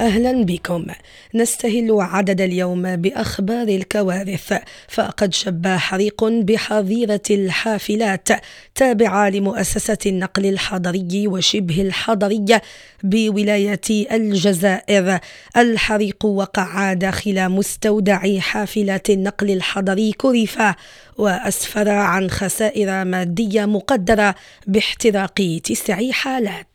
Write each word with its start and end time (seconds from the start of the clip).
أهلا 0.00 0.44
بكم. 0.44 0.86
نستهل 1.34 1.96
عدد 2.00 2.40
اليوم 2.40 2.96
بأخبار 2.96 3.68
الكوارث. 3.68 4.54
فقد 4.88 5.34
شب 5.34 5.66
حريق 5.66 6.24
بحظيرة 6.24 7.20
الحافلات. 7.30 8.28
تابعة 8.74 9.28
لمؤسسة 9.28 9.98
النقل 10.06 10.46
الحضري 10.46 11.26
وشبه 11.26 11.82
الحضري 11.82 12.60
بولاية 13.02 13.80
الجزائر. 13.90 15.18
الحريق 15.56 16.24
وقع 16.24 16.92
داخل 16.92 17.48
مستودع 17.48 18.38
حافلات 18.38 19.10
النقل 19.10 19.50
الحضري 19.50 20.12
كرفة 20.12 20.76
وأسفر 21.18 21.88
عن 21.88 22.30
خسائر 22.30 23.04
مادية 23.04 23.64
مقدرة 23.64 24.34
باحتراق 24.66 25.60
تسع 25.64 26.10
حالات. 26.10 26.69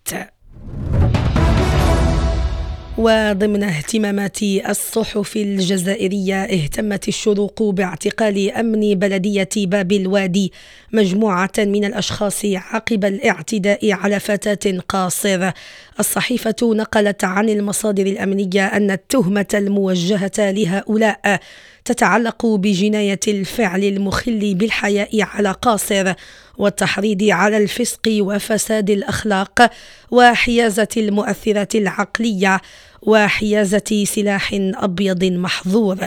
وضمن 2.97 3.63
اهتمامات 3.63 4.43
الصحف 4.43 5.35
الجزائرية 5.35 6.43
اهتمت 6.43 7.07
الشروق 7.07 7.63
باعتقال 7.63 8.51
أمن 8.51 8.99
بلدية 8.99 9.49
باب 9.57 9.91
الوادي 9.91 10.53
مجموعة 10.93 11.51
من 11.57 11.85
الأشخاص 11.85 12.45
عقب 12.45 13.05
الاعتداء 13.05 13.91
على 13.91 14.19
فتاة 14.19 14.79
قاصر. 14.89 15.51
الصحيفة 15.99 16.55
نقلت 16.63 17.23
عن 17.23 17.49
المصادر 17.49 18.05
الأمنية 18.05 18.65
أن 18.65 18.91
التهمة 18.91 19.47
الموجهة 19.53 20.51
لهؤلاء 20.51 21.39
تتعلق 21.85 22.45
بجناية 22.45 23.19
الفعل 23.27 23.83
المخل 23.83 24.55
بالحياء 24.55 25.21
على 25.21 25.51
قاصر 25.51 26.13
والتحريض 26.57 27.23
على 27.23 27.57
الفسق 27.57 27.99
وفساد 28.07 28.89
الأخلاق 28.89 29.71
وحيازة 30.11 30.87
المؤثرات 30.97 31.75
العقلية 31.75 32.61
وحيازة 33.01 34.03
سلاح 34.03 34.49
أبيض 34.53 35.23
محظور. 35.23 35.97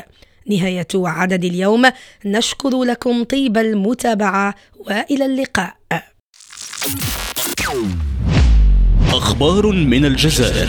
نهاية 0.51 0.89
عدد 0.95 1.45
اليوم. 1.45 1.91
نشكر 2.25 2.83
لكم 2.83 3.25
طيب 3.25 3.59
المتابعة 3.59 4.55
وإلى 4.79 5.27
اللقاء. 5.27 5.77
أخبار 9.13 9.73
من 9.73 10.05
الجزائر. 10.05 10.69